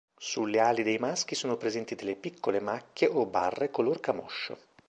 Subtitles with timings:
[0.17, 4.57] Sulle ali dei maschi sono presenti delle piccole macchie o barre color camoscio.